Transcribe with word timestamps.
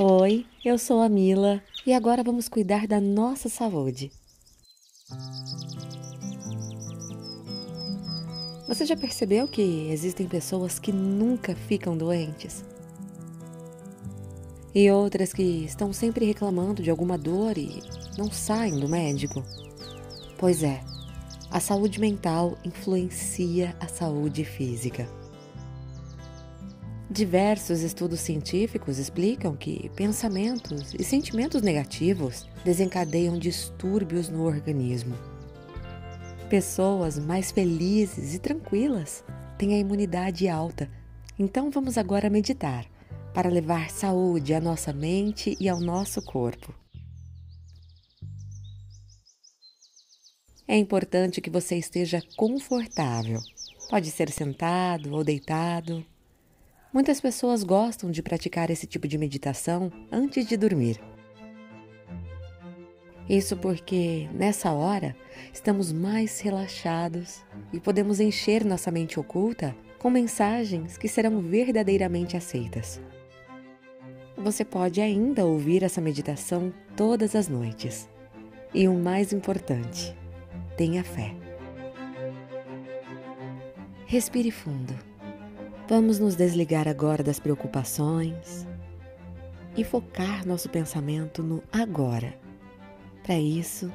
Oi, 0.00 0.46
eu 0.64 0.78
sou 0.78 1.00
a 1.00 1.08
Mila 1.08 1.60
e 1.84 1.92
agora 1.92 2.22
vamos 2.22 2.48
cuidar 2.48 2.86
da 2.86 3.00
nossa 3.00 3.48
saúde. 3.48 4.12
Você 8.68 8.86
já 8.86 8.96
percebeu 8.96 9.48
que 9.48 9.90
existem 9.90 10.28
pessoas 10.28 10.78
que 10.78 10.92
nunca 10.92 11.52
ficam 11.56 11.96
doentes? 11.96 12.64
E 14.72 14.88
outras 14.88 15.32
que 15.32 15.64
estão 15.64 15.92
sempre 15.92 16.24
reclamando 16.24 16.80
de 16.80 16.90
alguma 16.90 17.18
dor 17.18 17.58
e 17.58 17.82
não 18.16 18.30
saem 18.30 18.78
do 18.78 18.88
médico? 18.88 19.42
Pois 20.38 20.62
é, 20.62 20.80
a 21.50 21.58
saúde 21.58 21.98
mental 21.98 22.56
influencia 22.64 23.74
a 23.80 23.88
saúde 23.88 24.44
física. 24.44 25.08
Diversos 27.10 27.80
estudos 27.80 28.20
científicos 28.20 28.98
explicam 28.98 29.56
que 29.56 29.88
pensamentos 29.96 30.92
e 30.92 31.02
sentimentos 31.02 31.62
negativos 31.62 32.46
desencadeiam 32.62 33.38
distúrbios 33.38 34.28
no 34.28 34.44
organismo. 34.44 35.16
Pessoas 36.50 37.18
mais 37.18 37.50
felizes 37.50 38.34
e 38.34 38.38
tranquilas 38.38 39.24
têm 39.56 39.74
a 39.74 39.78
imunidade 39.78 40.48
alta, 40.48 40.90
então 41.38 41.70
vamos 41.70 41.96
agora 41.96 42.28
meditar 42.28 42.84
para 43.32 43.48
levar 43.48 43.88
saúde 43.88 44.52
à 44.52 44.60
nossa 44.60 44.92
mente 44.92 45.56
e 45.58 45.66
ao 45.66 45.80
nosso 45.80 46.20
corpo. 46.20 46.74
É 50.66 50.76
importante 50.76 51.40
que 51.40 51.48
você 51.48 51.76
esteja 51.76 52.22
confortável. 52.36 53.40
Pode 53.88 54.10
ser 54.10 54.30
sentado 54.30 55.14
ou 55.14 55.24
deitado 55.24 56.04
Muitas 56.92 57.20
pessoas 57.20 57.62
gostam 57.62 58.10
de 58.10 58.22
praticar 58.22 58.70
esse 58.70 58.86
tipo 58.86 59.06
de 59.06 59.18
meditação 59.18 59.92
antes 60.10 60.46
de 60.46 60.56
dormir. 60.56 60.98
Isso 63.28 63.58
porque, 63.58 64.26
nessa 64.32 64.72
hora, 64.72 65.14
estamos 65.52 65.92
mais 65.92 66.40
relaxados 66.40 67.44
e 67.74 67.78
podemos 67.78 68.20
encher 68.20 68.64
nossa 68.64 68.90
mente 68.90 69.20
oculta 69.20 69.76
com 69.98 70.08
mensagens 70.08 70.96
que 70.96 71.08
serão 71.08 71.42
verdadeiramente 71.42 72.38
aceitas. 72.38 72.98
Você 74.34 74.64
pode 74.64 75.00
ainda 75.02 75.44
ouvir 75.44 75.82
essa 75.82 76.00
meditação 76.00 76.72
todas 76.96 77.34
as 77.34 77.48
noites. 77.48 78.08
E 78.72 78.88
o 78.88 78.94
mais 78.94 79.32
importante, 79.32 80.16
tenha 80.76 81.04
fé. 81.04 81.34
Respire 84.06 84.50
fundo. 84.50 84.94
Vamos 85.88 86.18
nos 86.18 86.36
desligar 86.36 86.86
agora 86.86 87.22
das 87.22 87.40
preocupações 87.40 88.66
e 89.74 89.82
focar 89.82 90.46
nosso 90.46 90.68
pensamento 90.68 91.42
no 91.42 91.62
agora. 91.72 92.38
Para 93.22 93.38
isso, 93.38 93.90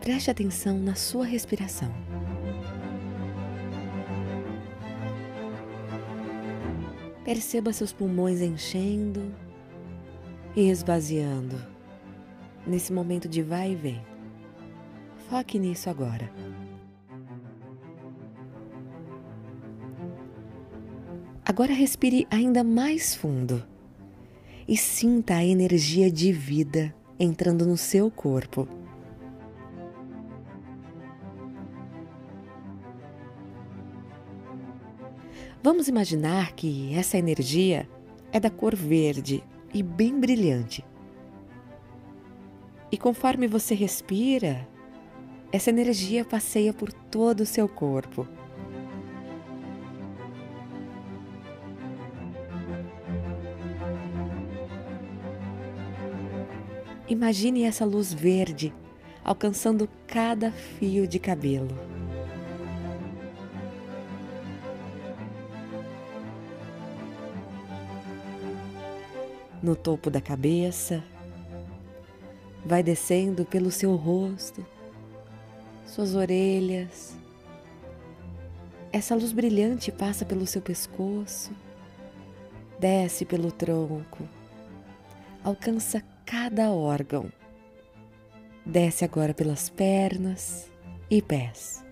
preste 0.00 0.32
atenção 0.32 0.76
na 0.76 0.96
sua 0.96 1.24
respiração. 1.24 1.94
Perceba 7.24 7.72
seus 7.72 7.92
pulmões 7.92 8.40
enchendo 8.40 9.32
e 10.56 10.68
esvaziando 10.68 11.64
nesse 12.66 12.92
momento 12.92 13.28
de 13.28 13.42
vai 13.44 13.70
e 13.70 13.76
vem. 13.76 14.02
Foque 15.30 15.56
nisso 15.56 15.88
agora. 15.88 16.28
Agora 21.58 21.74
respire 21.74 22.24
ainda 22.30 22.62
mais 22.62 23.16
fundo 23.16 23.66
e 24.68 24.76
sinta 24.76 25.34
a 25.34 25.44
energia 25.44 26.08
de 26.08 26.30
vida 26.30 26.94
entrando 27.18 27.66
no 27.66 27.76
seu 27.76 28.08
corpo. 28.12 28.68
Vamos 35.60 35.88
imaginar 35.88 36.52
que 36.52 36.94
essa 36.94 37.18
energia 37.18 37.88
é 38.30 38.38
da 38.38 38.50
cor 38.50 38.76
verde 38.76 39.42
e 39.74 39.82
bem 39.82 40.16
brilhante. 40.16 40.84
E 42.92 42.96
conforme 42.96 43.48
você 43.48 43.74
respira, 43.74 44.64
essa 45.50 45.70
energia 45.70 46.24
passeia 46.24 46.72
por 46.72 46.92
todo 46.92 47.40
o 47.40 47.46
seu 47.46 47.68
corpo. 47.68 48.28
Imagine 57.08 57.62
essa 57.62 57.86
luz 57.86 58.12
verde 58.12 58.72
alcançando 59.24 59.88
cada 60.06 60.52
fio 60.52 61.06
de 61.06 61.18
cabelo. 61.18 61.74
No 69.62 69.74
topo 69.74 70.10
da 70.10 70.20
cabeça, 70.20 71.02
vai 72.64 72.82
descendo 72.82 73.44
pelo 73.44 73.70
seu 73.70 73.96
rosto, 73.96 74.64
suas 75.86 76.14
orelhas. 76.14 77.16
Essa 78.92 79.14
luz 79.14 79.32
brilhante 79.32 79.90
passa 79.90 80.24
pelo 80.26 80.46
seu 80.46 80.60
pescoço, 80.60 81.52
desce 82.78 83.24
pelo 83.24 83.50
tronco, 83.50 84.28
alcança 85.42 86.02
cada 86.30 86.70
órgão. 86.70 87.32
Desce 88.64 89.02
agora 89.02 89.32
pelas 89.32 89.70
pernas 89.70 90.70
e 91.10 91.22
pés. 91.22 91.82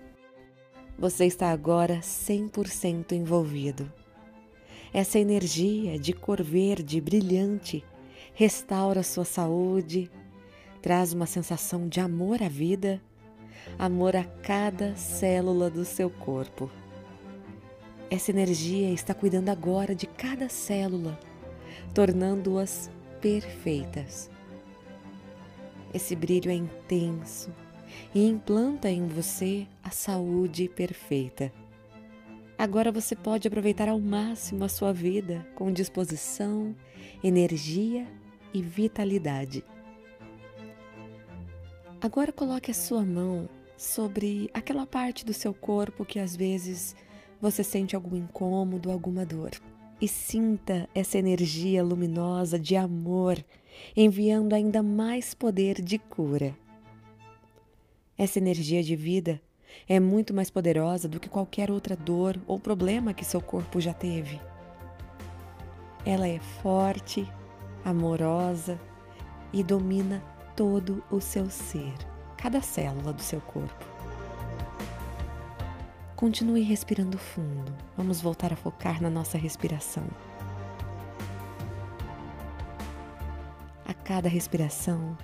Você 0.95 1.25
está 1.25 1.49
agora 1.49 2.01
100% 2.01 3.13
envolvido. 3.13 3.91
Essa 4.93 5.17
energia 5.17 5.97
de 5.97 6.13
cor 6.13 6.43
verde 6.43 7.01
brilhante 7.01 7.83
restaura 8.35 9.01
sua 9.01 9.25
saúde, 9.25 10.07
traz 10.83 11.13
uma 11.13 11.25
sensação 11.25 11.87
de 11.87 11.99
amor 11.99 12.43
à 12.43 12.47
vida, 12.47 13.01
amor 13.79 14.15
a 14.15 14.23
cada 14.23 14.95
célula 14.95 15.67
do 15.67 15.83
seu 15.83 16.11
corpo. 16.11 16.69
Essa 18.07 18.29
energia 18.29 18.91
está 18.91 19.15
cuidando 19.15 19.49
agora 19.49 19.95
de 19.95 20.05
cada 20.05 20.47
célula, 20.47 21.19
tornando-as 21.91 22.91
perfeitas. 23.21 24.29
Esse 25.93 26.15
brilho 26.15 26.51
é 26.51 26.53
intenso 26.53 27.53
e 28.13 28.27
implanta 28.27 28.89
em 28.89 29.07
você 29.07 29.67
a 29.83 29.89
saúde 29.89 30.67
perfeita. 30.67 31.51
Agora 32.57 32.91
você 32.91 33.15
pode 33.15 33.47
aproveitar 33.47 33.87
ao 33.87 33.99
máximo 33.99 34.63
a 34.63 34.69
sua 34.69 34.91
vida 34.91 35.47
com 35.55 35.71
disposição, 35.71 36.75
energia 37.23 38.07
e 38.53 38.61
vitalidade. 38.61 39.63
Agora 42.01 42.31
coloque 42.31 42.71
a 42.71 42.73
sua 42.73 43.03
mão 43.03 43.49
sobre 43.77 44.49
aquela 44.53 44.85
parte 44.85 45.23
do 45.23 45.33
seu 45.33 45.53
corpo 45.53 46.05
que 46.05 46.19
às 46.19 46.35
vezes 46.35 46.95
você 47.39 47.63
sente 47.63 47.95
algum 47.95 48.15
incômodo, 48.15 48.91
alguma 48.91 49.25
dor 49.25 49.51
e 49.99 50.07
sinta 50.07 50.87
essa 50.93 51.17
energia 51.17 51.83
luminosa 51.83 52.59
de 52.59 52.75
amor 52.75 53.43
enviando 53.95 54.53
ainda 54.53 54.81
mais 54.81 55.33
poder 55.33 55.81
de 55.81 55.97
cura. 55.97 56.55
Essa 58.17 58.39
energia 58.39 58.81
de 58.81 58.95
vida 58.95 59.41
é 59.87 59.99
muito 59.99 60.33
mais 60.33 60.49
poderosa 60.49 61.07
do 61.07 61.19
que 61.19 61.29
qualquer 61.29 61.69
outra 61.69 61.95
dor 61.95 62.39
ou 62.47 62.59
problema 62.59 63.13
que 63.13 63.25
seu 63.25 63.41
corpo 63.41 63.79
já 63.79 63.93
teve. 63.93 64.39
Ela 66.05 66.27
é 66.27 66.39
forte, 66.39 67.27
amorosa 67.83 68.79
e 69.53 69.63
domina 69.63 70.23
todo 70.55 71.03
o 71.11 71.19
seu 71.21 71.49
ser, 71.49 71.93
cada 72.37 72.61
célula 72.61 73.13
do 73.13 73.21
seu 73.21 73.39
corpo. 73.41 73.96
Continue 76.17 76.63
respirando 76.63 77.15
fundo. 77.15 77.71
Vamos 77.95 78.19
voltar 78.19 78.51
a 78.51 78.55
focar 78.55 78.99
na 78.99 79.07
nossa 79.07 79.37
respiração. 79.37 80.03
A 83.85 83.93
cada 83.93 84.27
respiração, 84.27 85.15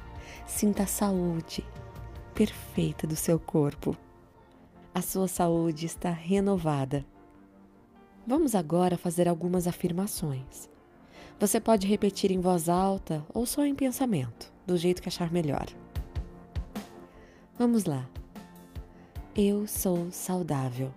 sinta 0.46 0.84
a 0.84 0.86
saúde 0.86 1.66
perfeita 2.36 3.08
do 3.08 3.16
seu 3.16 3.40
corpo. 3.40 3.98
A 4.94 5.02
sua 5.02 5.28
saúde 5.28 5.88
está 5.88 6.12
renovada. 6.12 7.04
Vamos 8.28 8.54
agora 8.54 8.96
fazer 8.96 9.28
algumas 9.28 9.66
afirmações. 9.66 10.70
Você 11.40 11.60
pode 11.60 11.88
repetir 11.88 12.30
em 12.30 12.40
voz 12.40 12.70
alta 12.70 13.26
ou 13.34 13.48
só 13.48 13.66
em 13.66 13.74
pensamento, 13.74 14.54
do 14.64 14.78
jeito 14.78 15.02
que 15.02 15.10
achar 15.10 15.32
melhor. 15.32 15.66
Vamos 17.58 17.86
lá. 17.86 18.08
Eu 19.36 19.66
sou 19.66 20.12
saudável. 20.12 20.94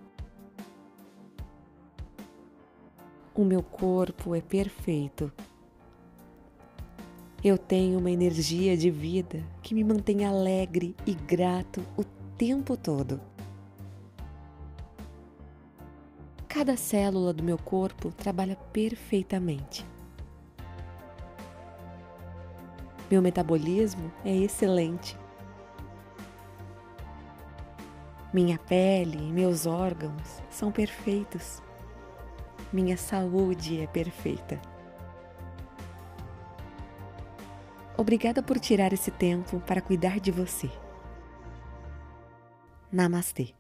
O 3.35 3.43
meu 3.47 3.63
corpo 3.63 4.35
é 4.35 4.43
perfeito. 4.43 5.33
Eu 7.43 7.57
tenho 7.57 7.99
uma 7.99 8.11
energia 8.11 8.77
de 8.77 8.91
vida 8.91 9.43
que 9.63 9.75
me 9.75 9.83
mantém 9.83 10.27
alegre 10.27 10.95
e 11.07 11.15
grato 11.15 11.83
o 11.97 12.05
tempo 12.37 12.77
todo. 12.77 13.19
Cada 16.47 16.77
célula 16.77 17.33
do 17.33 17.43
meu 17.43 17.57
corpo 17.57 18.13
trabalha 18.13 18.57
perfeitamente. 18.71 19.83
Meu 23.11 23.23
metabolismo 23.23 24.13
é 24.23 24.37
excelente. 24.37 25.17
Minha 28.37 28.59
pele 28.59 29.17
e 29.17 29.33
meus 29.33 29.65
órgãos 29.65 30.43
são 30.51 30.71
perfeitos. 30.71 31.63
Minha 32.71 32.95
saúde 32.95 33.81
é 33.81 33.87
perfeita. 33.87 34.61
Obrigada 37.97 38.43
por 38.43 38.61
tirar 38.61 38.93
esse 38.93 39.11
tempo 39.11 39.59
para 39.61 39.81
cuidar 39.81 40.21
de 40.21 40.31
você. 40.31 40.71
Namastê. 42.93 43.55